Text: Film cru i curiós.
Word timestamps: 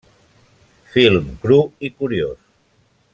Film 0.95 1.27
cru 1.45 1.59
i 1.89 1.93
curiós. 2.01 2.43